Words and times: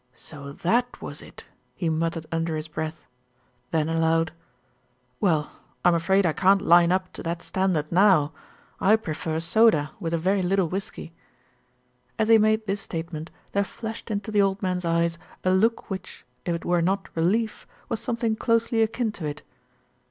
"So 0.15 0.51
that 0.51 0.99
was 0.99 1.21
it," 1.21 1.45
he 1.75 1.87
muttered 1.87 2.25
under 2.31 2.55
his 2.55 2.67
breath, 2.67 3.05
then 3.69 3.87
aloud, 3.87 4.31
"Well, 5.19 5.51
I'm 5.85 5.93
afraid 5.93 6.25
I 6.25 6.33
can't 6.33 6.63
line 6.63 6.91
up 6.91 7.13
to 7.13 7.21
that 7.21 7.43
standard 7.43 7.91
now. 7.91 8.31
I 8.79 8.95
prefer 8.95 9.39
soda 9.39 9.91
with 9.99 10.11
a 10.15 10.17
very 10.17 10.41
little 10.41 10.67
whisky." 10.67 11.13
As 12.17 12.29
he 12.29 12.39
made 12.39 12.65
this 12.65 12.81
statement, 12.81 13.29
there 13.51 13.63
flashed 13.63 14.09
into 14.09 14.31
the 14.31 14.41
old 14.41 14.59
man's 14.63 14.85
eyes 14.85 15.19
a 15.43 15.51
look 15.51 15.91
which, 15.91 16.25
if 16.45 16.55
it 16.55 16.65
were 16.65 16.81
not 16.81 17.07
relief, 17.15 17.67
was 17.87 17.99
something 17.99 18.35
closely 18.35 18.81
akin 18.81 19.11
to 19.11 19.27
it. 19.27 19.43